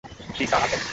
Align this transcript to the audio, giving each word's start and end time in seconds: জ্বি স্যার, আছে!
জ্বি 0.35 0.45
স্যার, 0.47 0.61
আছে! 0.65 0.77